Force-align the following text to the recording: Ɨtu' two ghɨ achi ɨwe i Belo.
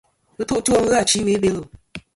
Ɨtu' 0.41 0.55
two 0.65 0.77
ghɨ 0.85 0.91
achi 1.01 1.17
ɨwe 1.23 1.31
i 1.35 1.41
Belo. 1.43 1.61